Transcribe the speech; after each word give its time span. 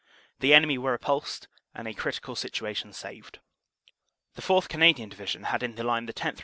The 0.39 0.55
enemy 0.55 0.79
were 0.79 0.93
repulsed 0.93 1.47
and 1.75 1.87
a 1.87 1.93
critical 1.93 2.35
situation 2.35 2.91
saved. 2.91 3.37
The 4.33 4.41
4th. 4.41 4.67
Canadian 4.67 5.09
Division 5.09 5.43
had 5.43 5.61
in 5.61 5.75
the 5.75 5.83
line 5.83 6.07
the 6.07 6.13
10th. 6.13 6.39